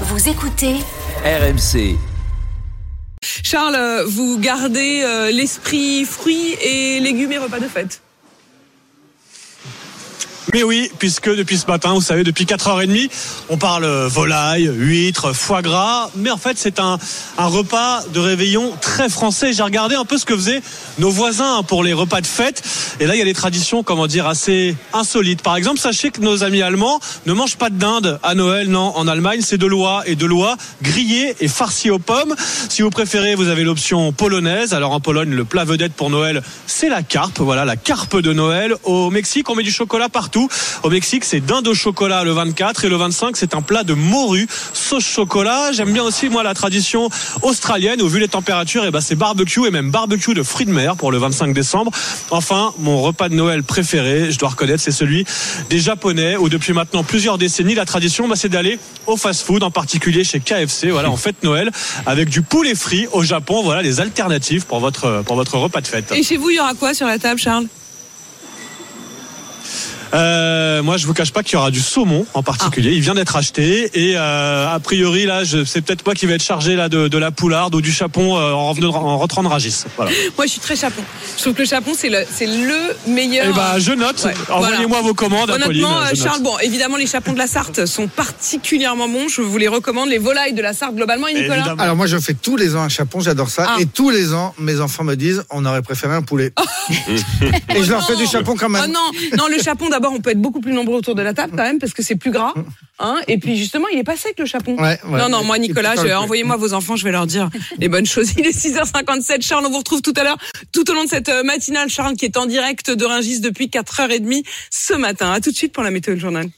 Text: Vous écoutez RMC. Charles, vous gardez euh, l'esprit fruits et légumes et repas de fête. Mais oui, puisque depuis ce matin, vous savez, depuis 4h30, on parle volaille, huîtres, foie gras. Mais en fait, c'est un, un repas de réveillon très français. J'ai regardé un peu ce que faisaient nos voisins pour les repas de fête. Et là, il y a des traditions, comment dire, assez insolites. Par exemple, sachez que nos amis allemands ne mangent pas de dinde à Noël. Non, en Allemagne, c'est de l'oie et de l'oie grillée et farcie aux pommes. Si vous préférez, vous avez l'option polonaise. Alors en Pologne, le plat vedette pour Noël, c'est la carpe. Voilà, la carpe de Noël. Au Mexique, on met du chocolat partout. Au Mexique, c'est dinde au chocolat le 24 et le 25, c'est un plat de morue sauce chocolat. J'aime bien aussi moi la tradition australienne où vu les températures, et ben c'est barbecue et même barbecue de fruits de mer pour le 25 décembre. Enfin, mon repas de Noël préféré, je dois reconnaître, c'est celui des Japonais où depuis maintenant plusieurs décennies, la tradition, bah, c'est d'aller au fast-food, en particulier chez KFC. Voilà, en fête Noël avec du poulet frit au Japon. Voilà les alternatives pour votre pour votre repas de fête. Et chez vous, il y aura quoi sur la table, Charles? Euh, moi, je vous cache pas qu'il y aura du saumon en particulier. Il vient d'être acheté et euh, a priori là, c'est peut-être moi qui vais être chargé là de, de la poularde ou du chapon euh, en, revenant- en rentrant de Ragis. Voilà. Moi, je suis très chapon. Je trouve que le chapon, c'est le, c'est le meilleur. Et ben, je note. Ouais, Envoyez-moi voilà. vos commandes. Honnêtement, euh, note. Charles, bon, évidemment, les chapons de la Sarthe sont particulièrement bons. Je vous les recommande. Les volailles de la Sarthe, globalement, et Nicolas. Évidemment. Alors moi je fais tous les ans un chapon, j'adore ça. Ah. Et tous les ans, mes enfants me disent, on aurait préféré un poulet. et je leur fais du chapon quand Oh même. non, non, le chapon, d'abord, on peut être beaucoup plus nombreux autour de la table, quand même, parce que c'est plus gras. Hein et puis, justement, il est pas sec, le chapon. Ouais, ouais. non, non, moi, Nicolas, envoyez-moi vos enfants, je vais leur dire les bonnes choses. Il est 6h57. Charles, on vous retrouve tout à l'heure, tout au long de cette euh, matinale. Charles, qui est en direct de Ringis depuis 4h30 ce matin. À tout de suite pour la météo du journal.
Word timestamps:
Vous 0.00 0.28
écoutez 0.28 0.74
RMC. 1.24 1.96
Charles, 3.22 4.02
vous 4.08 4.40
gardez 4.40 5.02
euh, 5.04 5.30
l'esprit 5.30 6.04
fruits 6.04 6.56
et 6.60 6.98
légumes 6.98 7.30
et 7.30 7.38
repas 7.38 7.60
de 7.60 7.68
fête. 7.68 8.02
Mais 10.52 10.62
oui, 10.62 10.90
puisque 10.98 11.34
depuis 11.34 11.58
ce 11.58 11.66
matin, 11.66 11.94
vous 11.94 12.00
savez, 12.00 12.22
depuis 12.22 12.44
4h30, 12.44 13.10
on 13.48 13.56
parle 13.56 13.86
volaille, 14.06 14.70
huîtres, 14.72 15.32
foie 15.32 15.62
gras. 15.62 16.10
Mais 16.16 16.30
en 16.30 16.36
fait, 16.36 16.58
c'est 16.58 16.78
un, 16.78 16.98
un 17.38 17.46
repas 17.46 18.02
de 18.12 18.20
réveillon 18.20 18.72
très 18.80 19.08
français. 19.08 19.52
J'ai 19.52 19.62
regardé 19.62 19.94
un 19.94 20.04
peu 20.04 20.18
ce 20.18 20.24
que 20.24 20.36
faisaient 20.36 20.62
nos 20.98 21.10
voisins 21.10 21.62
pour 21.62 21.82
les 21.82 21.92
repas 21.92 22.20
de 22.20 22.26
fête. 22.26 22.62
Et 23.00 23.06
là, 23.06 23.14
il 23.14 23.18
y 23.18 23.22
a 23.22 23.24
des 23.24 23.34
traditions, 23.34 23.82
comment 23.82 24.06
dire, 24.06 24.26
assez 24.26 24.76
insolites. 24.92 25.42
Par 25.42 25.56
exemple, 25.56 25.80
sachez 25.80 26.10
que 26.10 26.20
nos 26.20 26.44
amis 26.44 26.62
allemands 26.62 27.00
ne 27.26 27.32
mangent 27.32 27.56
pas 27.56 27.70
de 27.70 27.78
dinde 27.78 28.20
à 28.22 28.34
Noël. 28.34 28.68
Non, 28.68 28.92
en 28.96 29.08
Allemagne, 29.08 29.40
c'est 29.42 29.58
de 29.58 29.66
l'oie 29.66 30.02
et 30.06 30.14
de 30.14 30.26
l'oie 30.26 30.56
grillée 30.82 31.34
et 31.40 31.48
farcie 31.48 31.90
aux 31.90 31.98
pommes. 31.98 32.34
Si 32.68 32.82
vous 32.82 32.90
préférez, 32.90 33.34
vous 33.34 33.48
avez 33.48 33.64
l'option 33.64 34.12
polonaise. 34.12 34.74
Alors 34.74 34.92
en 34.92 35.00
Pologne, 35.00 35.30
le 35.30 35.44
plat 35.44 35.64
vedette 35.64 35.94
pour 35.94 36.10
Noël, 36.10 36.42
c'est 36.66 36.88
la 36.88 37.02
carpe. 37.02 37.38
Voilà, 37.38 37.64
la 37.64 37.76
carpe 37.76 38.18
de 38.18 38.32
Noël. 38.32 38.74
Au 38.84 39.10
Mexique, 39.10 39.48
on 39.48 39.54
met 39.54 39.62
du 39.62 39.72
chocolat 39.72 40.08
partout. 40.08 40.33
Au 40.82 40.90
Mexique, 40.90 41.24
c'est 41.24 41.40
dinde 41.40 41.68
au 41.68 41.74
chocolat 41.74 42.24
le 42.24 42.32
24 42.32 42.84
et 42.84 42.88
le 42.88 42.96
25, 42.96 43.36
c'est 43.36 43.54
un 43.54 43.62
plat 43.62 43.84
de 43.84 43.94
morue 43.94 44.46
sauce 44.72 45.04
chocolat. 45.04 45.72
J'aime 45.72 45.92
bien 45.92 46.02
aussi 46.02 46.28
moi 46.28 46.42
la 46.42 46.54
tradition 46.54 47.08
australienne 47.42 48.02
où 48.02 48.08
vu 48.08 48.18
les 48.18 48.28
températures, 48.28 48.84
et 48.84 48.90
ben 48.90 49.00
c'est 49.00 49.14
barbecue 49.14 49.66
et 49.66 49.70
même 49.70 49.90
barbecue 49.90 50.34
de 50.34 50.42
fruits 50.42 50.66
de 50.66 50.72
mer 50.72 50.96
pour 50.96 51.12
le 51.12 51.18
25 51.18 51.54
décembre. 51.54 51.90
Enfin, 52.30 52.72
mon 52.78 53.02
repas 53.02 53.28
de 53.28 53.34
Noël 53.34 53.62
préféré, 53.62 54.30
je 54.30 54.38
dois 54.38 54.50
reconnaître, 54.50 54.82
c'est 54.82 54.92
celui 54.92 55.24
des 55.70 55.78
Japonais 55.78 56.36
où 56.36 56.48
depuis 56.48 56.72
maintenant 56.72 57.04
plusieurs 57.04 57.38
décennies, 57.38 57.74
la 57.74 57.84
tradition, 57.84 58.28
bah, 58.28 58.36
c'est 58.36 58.48
d'aller 58.48 58.78
au 59.06 59.16
fast-food, 59.16 59.62
en 59.62 59.70
particulier 59.70 60.24
chez 60.24 60.40
KFC. 60.40 60.90
Voilà, 60.90 61.10
en 61.10 61.16
fête 61.16 61.42
Noël 61.42 61.70
avec 62.06 62.28
du 62.28 62.42
poulet 62.42 62.74
frit 62.74 63.06
au 63.12 63.22
Japon. 63.22 63.62
Voilà 63.62 63.82
les 63.82 64.00
alternatives 64.00 64.66
pour 64.66 64.80
votre 64.80 65.22
pour 65.22 65.36
votre 65.36 65.56
repas 65.58 65.80
de 65.80 65.86
fête. 65.86 66.12
Et 66.12 66.22
chez 66.22 66.36
vous, 66.36 66.50
il 66.50 66.56
y 66.56 66.60
aura 66.60 66.74
quoi 66.74 66.94
sur 66.94 67.06
la 67.06 67.18
table, 67.18 67.40
Charles? 67.40 67.66
Euh, 70.14 70.82
moi, 70.82 70.96
je 70.96 71.06
vous 71.06 71.14
cache 71.14 71.32
pas 71.32 71.42
qu'il 71.42 71.54
y 71.54 71.56
aura 71.56 71.70
du 71.70 71.80
saumon 71.80 72.24
en 72.34 72.42
particulier. 72.42 72.92
Il 72.92 73.00
vient 73.00 73.14
d'être 73.14 73.34
acheté 73.36 73.90
et 73.94 74.14
euh, 74.16 74.68
a 74.72 74.78
priori 74.78 75.26
là, 75.26 75.42
c'est 75.66 75.80
peut-être 75.82 76.04
moi 76.06 76.14
qui 76.14 76.26
vais 76.26 76.34
être 76.34 76.42
chargé 76.42 76.76
là 76.76 76.88
de, 76.88 77.08
de 77.08 77.18
la 77.18 77.30
poularde 77.32 77.74
ou 77.74 77.80
du 77.80 77.92
chapon 77.92 78.36
euh, 78.38 78.52
en, 78.52 78.70
revenant- 78.70 78.94
en 78.94 79.18
rentrant 79.18 79.42
de 79.42 79.48
Ragis. 79.48 79.84
Voilà. 79.96 80.12
Moi, 80.36 80.46
je 80.46 80.52
suis 80.52 80.60
très 80.60 80.76
chapon. 80.76 81.02
Je 81.36 81.42
trouve 81.42 81.54
que 81.54 81.62
le 81.62 81.68
chapon, 81.68 81.92
c'est 81.96 82.10
le, 82.10 82.18
c'est 82.32 82.46
le 82.46 82.96
meilleur. 83.12 83.46
Et 83.46 83.52
ben, 83.52 83.78
je 83.78 83.92
note. 83.92 84.22
Ouais, 84.24 84.34
Envoyez-moi 84.50 84.86
voilà. 84.88 85.02
vos 85.02 85.14
commandes. 85.14 85.50
Honnêtement, 85.50 86.00
euh, 86.00 86.04
note. 86.06 86.16
Charles, 86.16 86.42
bon, 86.42 86.56
évidemment, 86.60 86.96
les 86.96 87.06
chapons 87.06 87.32
de 87.32 87.38
la 87.38 87.46
Sarthe 87.48 87.84
sont 87.86 88.06
particulièrement 88.06 89.08
bons. 89.08 89.28
Je 89.28 89.40
vous 89.40 89.58
les 89.58 89.68
recommande. 89.68 90.08
Les 90.08 90.18
volailles 90.18 90.52
de 90.54 90.62
la 90.62 90.72
Sarthe, 90.74 90.94
globalement, 90.94 91.26
et 91.26 91.34
Nicolas. 91.34 91.56
Évidemment. 91.56 91.82
Alors 91.82 91.96
moi 91.96 92.06
je 92.06 92.18
fais 92.18 92.34
tous 92.34 92.56
les 92.56 92.76
ans 92.76 92.82
un 92.82 92.88
chapon, 92.88 93.20
j'adore 93.20 93.48
ça. 93.48 93.66
Ah. 93.68 93.76
Et 93.80 93.86
tous 93.86 94.10
les 94.10 94.32
ans, 94.34 94.54
mes 94.58 94.80
enfants 94.80 95.02
me 95.04 95.14
disent, 95.16 95.42
on 95.50 95.64
aurait 95.64 95.82
préféré 95.82 96.14
un 96.14 96.22
poulet. 96.22 96.52
et 97.74 97.82
je 97.82 97.90
leur 97.90 98.06
fais 98.06 98.16
du 98.16 98.26
chapon 98.26 98.54
quand 98.56 98.66
Oh 98.66 98.70
même. 98.70 98.90
non, 98.92 99.10
non, 99.36 99.44
le 99.48 99.60
chapon, 99.62 99.88
d'abord, 99.88 100.03
on 100.12 100.20
peut 100.20 100.30
être 100.30 100.40
beaucoup 100.40 100.60
plus 100.60 100.72
nombreux 100.72 100.96
autour 100.96 101.14
de 101.14 101.22
la 101.22 101.34
table, 101.34 101.52
quand 101.56 101.62
même, 101.62 101.78
parce 101.78 101.92
que 101.92 102.02
c'est 102.02 102.16
plus 102.16 102.30
gras. 102.30 102.54
Hein 102.98 103.20
et 103.28 103.38
puis, 103.38 103.56
justement, 103.56 103.88
il 103.88 103.98
est 103.98 104.04
pas 104.04 104.16
sec, 104.16 104.34
le 104.38 104.46
chapon. 104.46 104.76
Ouais, 104.76 104.98
ouais. 105.04 105.18
non, 105.18 105.28
non, 105.28 105.44
moi, 105.44 105.58
Nicolas, 105.58 105.94
envoyez-moi 106.20 106.56
vos 106.56 106.74
enfants, 106.74 106.96
je 106.96 107.04
vais 107.04 107.12
leur 107.12 107.26
dire 107.26 107.50
les 107.78 107.88
bonnes 107.88 108.06
choses. 108.06 108.32
Il 108.38 108.46
est 108.46 108.56
6h57. 108.56 109.42
Charles, 109.42 109.64
on 109.66 109.70
vous 109.70 109.78
retrouve 109.78 110.02
tout 110.02 110.14
à 110.16 110.24
l'heure, 110.24 110.38
tout 110.72 110.88
au 110.90 110.94
long 110.94 111.04
de 111.04 111.08
cette 111.08 111.28
euh, 111.28 111.42
matinale. 111.42 111.88
Charles, 111.88 112.16
qui 112.16 112.24
est 112.24 112.36
en 112.36 112.46
direct 112.46 112.90
de 112.90 113.04
Ringis 113.04 113.40
depuis 113.40 113.66
4h30 113.66 114.44
ce 114.70 114.94
matin. 114.94 115.32
À 115.32 115.40
tout 115.40 115.50
de 115.50 115.56
suite 115.56 115.72
pour 115.72 115.82
la 115.82 115.90
météo 115.90 116.14
du 116.14 116.20
journal. 116.20 116.48